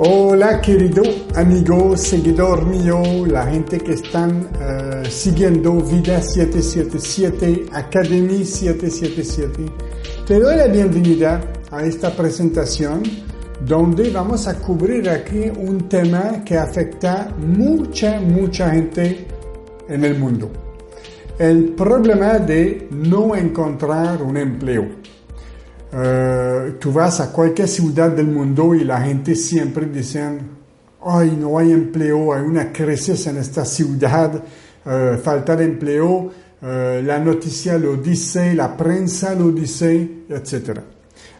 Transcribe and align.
Hola 0.00 0.60
querido 0.60 1.02
amigo, 1.34 1.96
seguidor 1.96 2.64
mío, 2.64 3.26
la 3.26 3.44
gente 3.46 3.78
que 3.78 3.94
están 3.94 4.48
eh, 4.60 5.10
siguiendo 5.10 5.72
Vida 5.80 6.22
777, 6.22 7.66
Academy 7.72 8.44
777. 8.44 9.64
Te 10.24 10.38
doy 10.38 10.56
la 10.56 10.68
bienvenida 10.68 11.40
a 11.72 11.82
esta 11.82 12.14
presentación 12.14 13.02
donde 13.66 14.10
vamos 14.10 14.46
a 14.46 14.54
cubrir 14.60 15.10
aquí 15.10 15.50
un 15.58 15.88
tema 15.88 16.44
que 16.44 16.56
afecta 16.56 17.34
mucha, 17.36 18.20
mucha 18.20 18.70
gente 18.70 19.26
en 19.88 20.04
el 20.04 20.16
mundo. 20.16 20.48
El 21.40 21.70
problema 21.70 22.38
de 22.38 22.86
no 22.92 23.34
encontrar 23.34 24.22
un 24.22 24.36
empleo. 24.36 25.17
Eh, 25.92 26.74
tú 26.78 26.92
vas 26.92 27.20
a 27.20 27.32
cualquier 27.32 27.68
ciudad 27.68 28.10
del 28.10 28.26
mundo 28.26 28.74
y 28.74 28.84
la 28.84 29.00
gente 29.00 29.34
siempre 29.34 29.86
dice, 29.86 30.22
ay, 31.04 31.36
no 31.40 31.58
hay 31.58 31.72
empleo, 31.72 32.34
hay 32.34 32.42
una 32.42 32.72
crisis 32.72 33.26
en 33.26 33.38
esta 33.38 33.64
ciudad, 33.64 34.42
eh, 34.84 35.18
falta 35.22 35.56
de 35.56 35.64
empleo, 35.64 36.30
eh, 36.60 37.02
la 37.04 37.18
noticia 37.18 37.78
lo 37.78 37.96
dice, 37.96 38.54
la 38.54 38.76
prensa 38.76 39.34
lo 39.34 39.50
dice, 39.50 40.24
etc. 40.28 40.80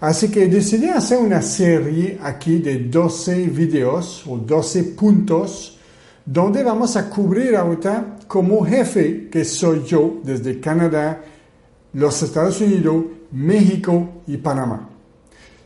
Así 0.00 0.28
que 0.28 0.46
decidí 0.46 0.90
hacer 0.90 1.18
una 1.18 1.42
serie 1.42 2.18
aquí 2.22 2.58
de 2.58 2.78
12 2.84 3.46
videos 3.46 4.24
o 4.26 4.36
12 4.36 4.82
puntos 4.84 5.78
donde 6.24 6.62
vamos 6.62 6.96
a 6.96 7.08
cubrir 7.08 7.56
ahorita 7.56 8.16
como 8.26 8.64
jefe 8.64 9.28
que 9.30 9.44
soy 9.44 9.84
yo 9.84 10.20
desde 10.24 10.60
Canadá, 10.60 11.22
los 11.96 12.22
Estados 12.22 12.60
Unidos, 12.60 13.04
México 13.32 14.22
y 14.26 14.36
Panamá. 14.36 14.88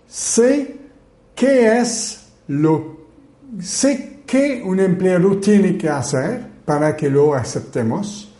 Sé 0.09 0.77
qué 1.35 1.79
es 1.79 2.29
lo, 2.47 2.99
sé 3.61 4.21
qué 4.27 4.63
un 4.65 4.79
empleado 4.79 5.39
tiene 5.39 5.77
que 5.77 5.89
hacer 5.89 6.47
para 6.65 6.97
que 6.97 7.11
lo 7.11 7.35
aceptemos 7.35 8.33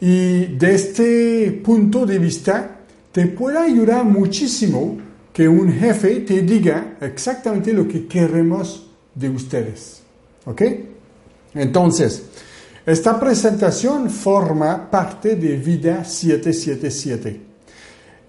y 0.00 0.46
de 0.56 0.74
este 0.74 1.60
punto 1.64 2.06
de 2.06 2.18
vista 2.18 2.78
te 3.10 3.26
puede 3.26 3.58
ayudar 3.58 4.04
muchísimo 4.04 4.98
que 5.32 5.48
un 5.48 5.72
jefe 5.72 6.20
te 6.20 6.42
diga 6.42 6.96
exactamente 7.00 7.72
lo 7.72 7.88
que 7.88 8.06
queremos 8.06 8.88
de 9.14 9.28
ustedes. 9.28 10.02
¿Ok? 10.44 10.62
Entonces, 11.54 12.24
esta 12.84 13.18
presentación 13.18 14.10
forma 14.10 14.90
parte 14.90 15.36
de 15.36 15.56
Vida 15.56 16.04
777. 16.04 17.40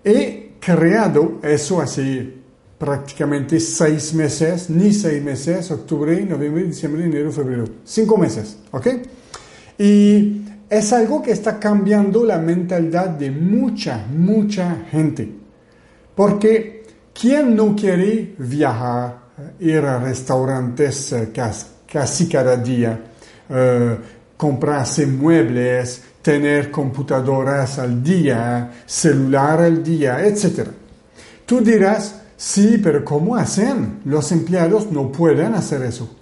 He 0.04 0.54
creado 0.60 1.40
eso 1.42 1.82
hace 1.82 2.44
prácticamente 2.78 3.60
seis 3.60 4.14
meses, 4.14 4.70
ni 4.70 4.94
seis 4.94 5.24
meses, 5.24 5.72
octubre, 5.72 6.22
noviembre, 6.26 6.64
diciembre, 6.66 7.06
enero, 7.06 7.32
febrero, 7.32 7.66
cinco 7.84 8.18
meses, 8.18 8.58
¿ok? 8.72 8.88
Y 9.78 10.42
es 10.70 10.94
algo 10.94 11.22
que 11.22 11.32
está 11.32 11.60
cambiando 11.60 12.24
la 12.24 12.38
mentalidad 12.38 13.10
de 13.10 13.32
mucha, 13.32 14.06
mucha 14.14 14.86
gente. 14.92 15.32
Porque 16.16 16.84
¿quién 17.14 17.56
no 17.56 17.76
quiere 17.76 18.36
viajar, 18.38 19.18
ir 19.60 19.80
a 19.80 20.00
restaurantes 20.00 21.12
eh, 21.14 21.32
casi 21.88 22.28
cada 22.28 22.58
día, 22.58 23.00
eh, 23.50 23.98
comprarse 24.44 25.08
muebles, 25.08 26.02
tener 26.22 26.70
computadoras 26.70 27.80
al 27.80 28.04
día, 28.04 28.74
celular 28.86 29.62
al 29.62 29.82
día, 29.82 30.22
etc. 30.26 30.68
Tú 31.46 31.62
dirás, 31.62 32.24
sí, 32.36 32.78
pero 32.84 33.06
¿cómo 33.06 33.38
hacen? 33.38 34.02
Los 34.04 34.34
empleados 34.34 34.92
no 34.92 35.10
pueden 35.14 35.54
hacer 35.54 35.84
eso. 35.84 36.14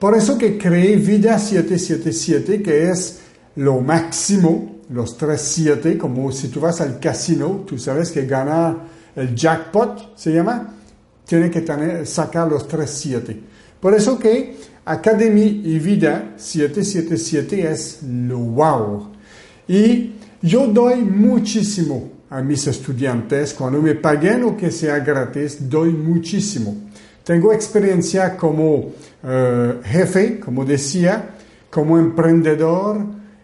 Por 0.00 0.16
eso 0.16 0.36
que 0.36 0.58
creé 0.58 0.96
Vida 0.96 1.38
777, 1.38 2.60
que 2.60 2.90
es 2.90 3.20
lo 3.54 3.78
máximo, 3.78 4.80
los 4.92 5.16
3-7, 5.16 5.96
como 5.96 6.32
si 6.32 6.48
tú 6.48 6.58
vas 6.58 6.80
al 6.80 6.98
casino, 6.98 7.62
tú 7.68 7.78
sabes 7.78 8.10
que 8.10 8.26
gana 8.26 8.78
el 9.14 9.36
jackpot, 9.36 10.18
se 10.18 10.32
llama, 10.32 10.74
tiene 11.24 11.48
que 11.48 11.60
tener, 11.60 12.04
sacar 12.04 12.48
los 12.48 12.68
3-7. 12.68 13.40
Por 13.78 13.94
eso 13.94 14.18
que 14.18 14.58
Academy 14.90 15.62
y 15.64 15.78
Vida 15.78 16.32
777 16.36 17.70
es 17.70 18.00
lo 18.02 18.38
wow. 18.38 19.08
Y 19.68 20.14
yo 20.42 20.66
doy 20.66 21.02
muchísimo 21.02 22.10
a 22.28 22.42
mis 22.42 22.66
estudiantes, 22.66 23.54
cuando 23.54 23.80
me 23.80 23.94
paguen 23.94 24.42
o 24.42 24.56
que 24.56 24.72
sea 24.72 24.98
gratis, 24.98 25.68
doy 25.70 25.92
muchísimo. 25.92 26.76
Tengo 27.22 27.52
experiencia 27.52 28.36
como 28.36 28.90
eh, 29.22 29.80
jefe, 29.84 30.40
como 30.40 30.64
decía, 30.64 31.36
como 31.70 31.96
emprendedor 31.96 32.98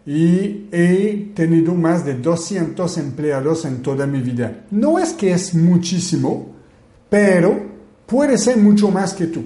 y 0.04 0.66
he 0.72 1.30
tenido 1.32 1.74
más 1.74 2.04
de 2.04 2.14
200 2.14 2.98
empleados 2.98 3.64
en 3.66 3.82
toda 3.82 4.04
mi 4.04 4.20
vida. 4.20 4.64
No 4.72 4.98
es 4.98 5.12
que 5.12 5.32
es 5.32 5.54
muchísimo, 5.54 6.56
pero 7.08 7.56
puede 8.04 8.36
ser 8.36 8.56
mucho 8.56 8.90
más 8.90 9.14
que 9.14 9.26
tú, 9.26 9.44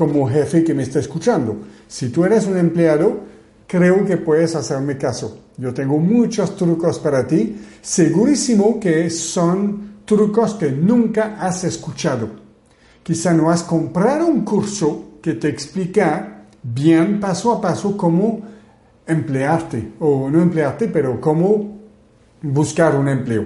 como 0.00 0.26
jefe 0.26 0.64
que 0.64 0.72
me 0.72 0.84
está 0.84 0.98
escuchando. 0.98 1.58
Si 1.86 2.08
tú 2.08 2.24
eres 2.24 2.46
un 2.46 2.56
empleado, 2.56 3.20
creo 3.66 4.02
que 4.06 4.16
puedes 4.16 4.54
hacerme 4.54 4.96
caso. 4.96 5.40
Yo 5.58 5.74
tengo 5.74 5.98
muchos 5.98 6.56
trucos 6.56 6.98
para 6.98 7.26
ti, 7.26 7.60
segurísimo 7.82 8.80
que 8.80 9.10
son 9.10 10.00
trucos 10.06 10.54
que 10.54 10.72
nunca 10.72 11.36
has 11.38 11.64
escuchado. 11.64 12.30
Quizá 13.02 13.34
no 13.34 13.50
has 13.50 13.62
comprado 13.62 14.26
un 14.26 14.42
curso 14.42 15.18
que 15.20 15.34
te 15.34 15.48
explica 15.48 16.46
bien 16.62 17.20
paso 17.20 17.52
a 17.52 17.60
paso 17.60 17.94
cómo 17.94 18.40
emplearte, 19.06 19.92
o 20.00 20.30
no 20.30 20.40
emplearte, 20.40 20.88
pero 20.88 21.20
cómo 21.20 21.78
buscar 22.40 22.96
un 22.96 23.06
empleo. 23.06 23.44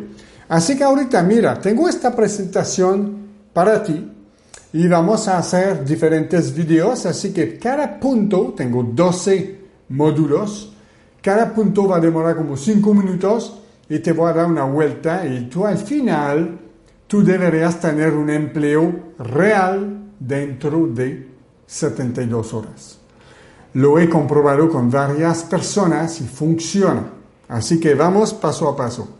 Así 0.49 0.77
que 0.77 0.85
ahorita, 0.85 1.21
mira, 1.25 1.61
tengo 1.61 1.89
esta 1.89 2.15
presentación 2.15 3.25
para 3.53 3.83
ti 3.83 4.14
y 4.75 4.89
vamos 4.89 5.29
a 5.29 5.39
hacer 5.39 5.85
diferentes 5.85 6.53
videos, 6.53 7.07
así 7.07 7.33
que 7.33 7.57
cada 7.57 8.01
punto, 8.01 8.55
tengo 8.57 8.83
12 8.83 9.61
módulos. 9.91 10.73
Cada 11.23 11.55
punto 11.55 11.87
va 11.87 11.99
a 11.99 12.01
demorar 12.01 12.35
como 12.35 12.57
5 12.57 12.93
minutos 12.93 13.61
y 13.89 14.01
te 14.01 14.11
voy 14.11 14.31
a 14.31 14.33
dar 14.33 14.47
una 14.47 14.65
vuelta 14.65 15.25
y 15.29 15.49
tú 15.49 15.65
al 15.65 15.79
final, 15.79 16.59
tú 17.07 17.23
deberías 17.23 17.79
tener 17.79 18.15
un 18.15 18.29
empleo 18.31 19.15
real 19.17 20.11
dentro 20.19 20.89
de 20.89 21.29
72 21.65 22.53
horas. 22.53 22.99
Lo 23.75 24.01
he 24.01 24.09
comprobado 24.09 24.69
con 24.69 24.91
varias 24.91 25.45
personas 25.45 26.21
y 26.21 26.25
funciona. 26.25 27.11
Así 27.47 27.79
que 27.79 27.95
vamos 27.95 28.35
paso 28.35 28.69
a 28.69 28.77
paso. 28.77 29.19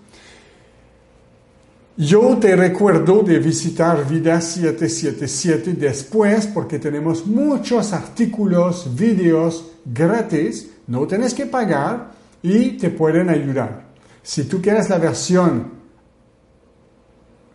Yo 1.97 2.39
te 2.39 2.57
recuerdo 2.57 3.23
de 3.23 3.39
visitar 3.39 4.05
Vida 4.09 4.41
777 4.41 5.75
después 5.75 6.49
porque 6.49 6.81
tenemos 6.81 7.25
muchos 7.25 7.93
artículos, 7.93 8.97
vídeos 8.97 9.71
gratis, 9.85 10.71
no 10.89 11.07
tienes 11.07 11.35
que 11.35 11.47
pagar 11.47 12.11
y 12.43 12.71
te 12.79 12.91
pueden 12.91 13.29
ayudar. 13.31 13.85
Si 14.25 14.43
tú 14.43 14.61
quieres 14.61 14.91
la 14.91 14.99
versión 14.99 15.71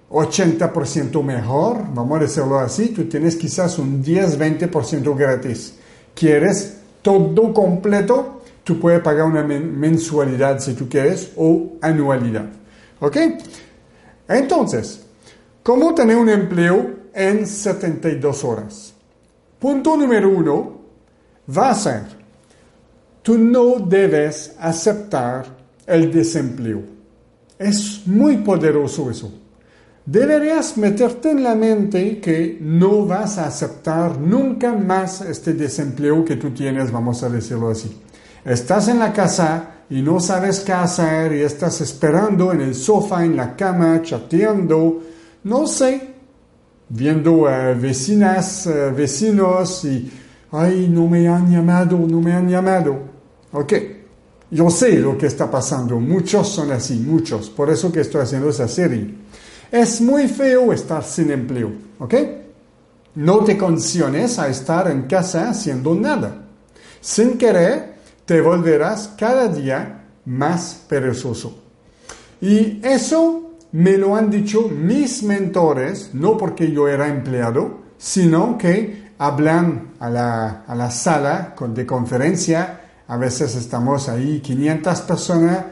80% 0.09 1.21
mejor, 1.21 1.83
vamos 1.93 2.19
a 2.19 2.21
decirlo 2.21 2.59
así, 2.59 2.89
tú 2.89 3.09
tienes 3.09 3.35
quizás 3.35 3.77
un 3.77 4.01
10-20% 4.01 5.17
gratis. 5.17 5.75
¿Quieres 6.15 6.77
todo 7.01 7.53
completo? 7.53 8.41
Tú 8.63 8.79
puedes 8.79 9.01
pagar 9.01 9.25
una 9.25 9.43
mensualidad 9.43 10.59
si 10.59 10.75
tú 10.75 10.87
quieres 10.87 11.33
o 11.35 11.73
anualidad. 11.81 12.45
¿Ok? 13.01 13.17
Entonces, 14.29 15.01
¿cómo 15.63 15.95
tener 15.95 16.15
un 16.15 16.29
empleo 16.29 16.91
en 17.13 17.47
72 17.47 18.43
horas? 18.43 18.93
Punto 19.57 19.97
número 19.97 20.29
uno 20.29 20.79
va 21.57 21.71
a 21.71 21.75
ser, 21.75 22.03
tú 23.23 23.39
no 23.39 23.79
debes 23.79 24.55
aceptar 24.59 25.47
el 25.87 26.13
desempleo. 26.13 26.83
Es 27.57 28.03
muy 28.05 28.37
poderoso 28.37 29.09
eso. 29.09 29.33
deberías 30.05 30.77
meterte 30.77 31.31
en 31.31 31.43
la 31.43 31.55
mente 31.55 32.19
que 32.19 32.57
no 32.61 33.05
vas 33.05 33.37
a 33.37 33.47
aceptar 33.47 34.19
nunca 34.19 34.73
más 34.73 35.21
este 35.21 35.53
desempleo 35.53 36.23
que 36.23 36.35
tú 36.35 36.51
tienes, 36.51 36.91
vamos 36.91 37.21
a 37.23 37.29
decirlo 37.29 37.69
así. 37.69 37.95
Estás 38.45 38.87
en 38.87 38.99
la 38.99 39.11
casa 39.11 39.83
y 39.89 40.01
no 40.01 40.19
sabes 40.19 40.61
qué 40.61 40.71
hacer 40.71 41.33
y 41.33 41.41
estás 41.41 41.81
esperando 41.81 42.51
en 42.51 42.61
el 42.61 42.75
sofá, 42.75 43.25
en 43.25 43.35
la 43.35 43.55
cama, 43.55 44.01
chateando, 44.01 45.01
no 45.43 45.67
sé, 45.67 46.13
viendo 46.89 47.47
a 47.47 47.73
vecinas, 47.73 48.69
vecinos 48.95 49.83
y, 49.85 50.11
ay, 50.51 50.87
no 50.89 51.07
me 51.07 51.27
han 51.27 51.51
llamado, 51.51 51.97
no 51.97 52.21
me 52.21 52.33
han 52.33 52.47
llamado. 52.47 52.97
Ok, 53.51 53.73
yo 54.51 54.69
sé 54.69 54.97
lo 54.97 55.17
que 55.17 55.27
está 55.27 55.49
pasando, 55.49 55.99
muchos 55.99 56.47
son 56.47 56.71
así, 56.71 56.99
muchos, 56.99 57.49
por 57.49 57.69
eso 57.69 57.91
que 57.91 58.01
estoy 58.01 58.21
haciendo 58.21 58.49
esa 58.49 58.67
serie. 58.67 59.15
Es 59.71 60.01
muy 60.01 60.27
feo 60.27 60.71
estar 60.71 61.03
sin 61.03 61.29
empleo, 61.31 61.71
¿ok? 61.99 62.15
No 63.15 63.43
te 63.43 63.57
condiciones 63.57 64.39
a 64.39 64.47
estar 64.47 64.89
en 64.89 65.03
casa 65.03 65.49
haciendo 65.49 65.93
nada. 65.93 66.45
Sin 67.01 67.37
querer, 67.37 67.98
te 68.29 68.41
volverás 68.41 69.15
cada 69.17 69.47
día 69.47 70.05
más 70.25 70.83
perezoso. 70.87 71.63
Y 72.39 72.79
eso 72.83 73.55
me 73.71 73.97
lo 73.97 74.15
han 74.15 74.29
dicho 74.29 74.69
mis 74.69 75.23
mentores, 75.23 76.11
no 76.13 76.37
porque 76.37 76.71
yo 76.71 76.87
era 76.87 77.07
empleado, 77.07 77.79
sino 77.97 78.55
que 78.55 79.13
hablan 79.17 79.93
a 79.99 80.11
la, 80.11 80.63
a 80.67 80.75
la 80.75 80.91
sala 80.91 81.55
de 81.69 81.87
conferencia, 81.87 82.81
a 83.07 83.17
veces 83.17 83.55
estamos 83.55 84.07
ahí 84.07 84.41
500 84.41 85.01
personas, 85.01 85.65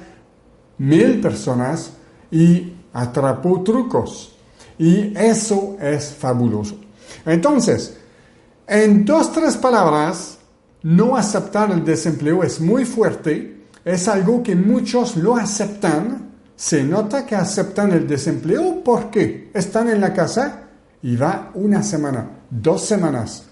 1000 0.79 1.21
personas, 1.21 1.91
y 2.31 2.73
atrapó 2.91 3.61
trucos. 3.61 4.35
Y 4.79 5.15
eso 5.15 5.77
es 5.79 6.07
fabuloso. 6.07 6.79
Entonces, 7.23 7.99
en 8.65 9.05
dos, 9.05 9.31
tres 9.31 9.57
palabras, 9.57 10.36
no 10.83 11.17
aceptar 11.17 11.71
el 11.71 11.83
desempleo 11.83 12.43
es 12.43 12.59
muy 12.59 12.85
fuerte, 12.85 13.57
es 13.83 14.07
algo 14.07 14.43
que 14.43 14.55
muchos 14.55 15.15
lo 15.17 15.35
aceptan, 15.35 16.31
se 16.55 16.83
nota 16.83 17.25
que 17.25 17.35
aceptan 17.35 17.91
el 17.91 18.07
desempleo 18.07 18.83
porque 18.83 19.49
están 19.53 19.89
en 19.89 20.01
la 20.01 20.13
casa 20.13 20.63
y 21.01 21.15
va 21.15 21.51
una 21.53 21.83
semana, 21.83 22.29
dos 22.49 22.83
semanas, 22.83 23.43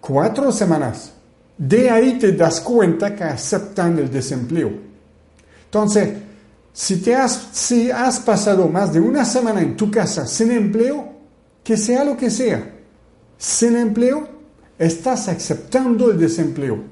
cuatro 0.00 0.50
semanas. 0.50 1.12
De 1.56 1.88
ahí 1.90 2.18
te 2.18 2.32
das 2.32 2.60
cuenta 2.60 3.14
que 3.14 3.24
aceptan 3.24 3.98
el 3.98 4.10
desempleo. 4.10 4.70
Entonces, 5.64 6.10
si, 6.72 6.96
te 6.96 7.14
has, 7.14 7.48
si 7.52 7.90
has 7.90 8.20
pasado 8.20 8.68
más 8.68 8.92
de 8.92 9.00
una 9.00 9.24
semana 9.24 9.62
en 9.62 9.76
tu 9.76 9.90
casa 9.90 10.26
sin 10.26 10.50
empleo, 10.50 11.12
que 11.64 11.76
sea 11.76 12.04
lo 12.04 12.16
que 12.16 12.30
sea, 12.30 12.74
sin 13.38 13.76
empleo, 13.76 14.35
estás 14.78 15.28
aceptando 15.28 16.10
el 16.10 16.18
desempleo. 16.18 16.82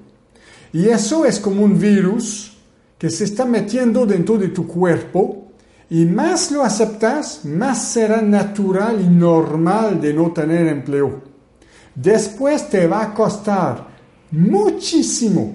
Y 0.73 0.89
eso 0.89 1.25
es 1.25 1.39
como 1.39 1.63
un 1.63 1.79
virus 1.79 2.57
que 2.99 3.11
se 3.11 3.25
está 3.25 3.45
metiendo 3.45 4.07
dentro 4.07 4.39
de 4.39 4.49
tu 4.49 4.67
cuerpo 4.67 5.49
y 5.91 6.07
más 6.07 6.51
lo 6.51 6.63
aceptas, 6.63 7.45
más 7.45 7.93
será 7.93 8.23
natural 8.23 9.01
y 9.01 9.09
normal 9.09 10.01
de 10.01 10.15
no 10.15 10.33
tener 10.33 10.67
empleo. 10.67 11.23
Después 11.95 12.69
te 12.69 12.87
va 12.87 13.03
a 13.03 13.15
costar 13.15 13.87
muchísimo 14.31 15.55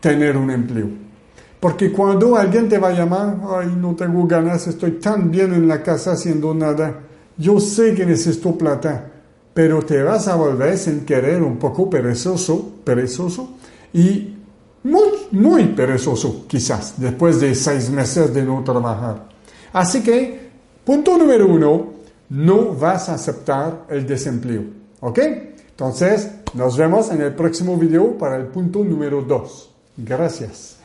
tener 0.00 0.36
un 0.36 0.50
empleo. 0.50 0.88
Porque 1.60 1.92
cuando 1.92 2.36
alguien 2.36 2.68
te 2.68 2.78
va 2.78 2.88
a 2.88 2.92
llamar, 2.92 3.36
ay, 3.58 3.76
no 3.76 3.94
tengo 3.94 4.26
ganas, 4.26 4.66
estoy 4.66 4.92
tan 4.92 5.30
bien 5.30 5.52
en 5.52 5.68
la 5.68 5.82
casa 5.82 6.12
haciendo 6.12 6.54
nada, 6.54 7.00
yo 7.36 7.60
sé 7.60 7.94
que 7.94 8.06
necesito 8.06 8.56
plata, 8.56 9.10
pero 9.54 9.82
te 9.82 10.02
vas 10.02 10.28
a 10.28 10.36
volver 10.36 10.78
sin 10.78 11.04
querer 11.04 11.42
un 11.42 11.58
poco 11.58 11.90
perezoso, 11.90 12.76
perezoso 12.84 13.50
y 13.92 14.36
muy, 14.82 15.08
muy 15.32 15.64
perezoso 15.66 16.46
quizás, 16.46 16.94
después 16.96 17.40
de 17.40 17.54
seis 17.54 17.90
meses 17.90 18.32
de 18.32 18.42
no 18.44 18.62
trabajar. 18.64 19.28
Así 19.72 20.02
que, 20.02 20.50
punto 20.84 21.16
número 21.18 21.46
uno, 21.46 21.86
no 22.30 22.74
vas 22.74 23.08
a 23.08 23.14
aceptar 23.14 23.86
el 23.88 24.06
desempleo. 24.06 24.62
¿Ok? 25.00 25.18
Entonces, 25.70 26.30
nos 26.54 26.76
vemos 26.76 27.10
en 27.10 27.22
el 27.22 27.34
próximo 27.34 27.76
video 27.76 28.16
para 28.18 28.36
el 28.36 28.46
punto 28.46 28.84
número 28.84 29.22
dos. 29.22 29.70
Gracias. 29.96 30.79